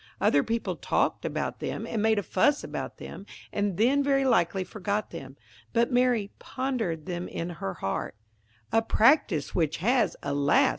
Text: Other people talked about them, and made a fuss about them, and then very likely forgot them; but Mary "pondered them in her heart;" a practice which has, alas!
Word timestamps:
Other 0.19 0.41
people 0.43 0.77
talked 0.77 1.25
about 1.25 1.59
them, 1.59 1.85
and 1.85 2.01
made 2.01 2.17
a 2.17 2.23
fuss 2.23 2.63
about 2.63 2.97
them, 2.97 3.27
and 3.53 3.77
then 3.77 4.03
very 4.03 4.25
likely 4.25 4.63
forgot 4.63 5.11
them; 5.11 5.37
but 5.73 5.91
Mary 5.91 6.31
"pondered 6.39 7.05
them 7.05 7.27
in 7.27 7.51
her 7.61 7.75
heart;" 7.75 8.15
a 8.71 8.81
practice 8.81 9.53
which 9.53 9.77
has, 9.77 10.15
alas! 10.23 10.69